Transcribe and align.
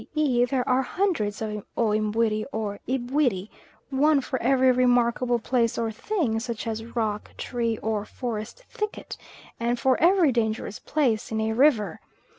e. 0.15 0.45
there 0.45 0.67
are 0.67 0.81
hundreds 0.81 1.43
of 1.43 1.63
O 1.77 1.89
Mbuiri 1.89 2.43
or 2.51 2.79
Ibwiri, 2.87 3.49
one 3.91 4.19
for 4.19 4.41
every 4.41 4.71
remarkable 4.71 5.37
place 5.37 5.77
or 5.77 5.91
thing, 5.91 6.39
such 6.39 6.65
as 6.65 6.83
rock, 6.83 7.29
tree, 7.37 7.77
or 7.83 8.03
forest 8.03 8.63
thicket, 8.67 9.15
and 9.59 9.79
for 9.79 9.99
every 10.01 10.31
dangerous 10.31 10.79
place 10.79 11.31
in 11.31 11.39
a 11.39 11.53
river. 11.53 11.99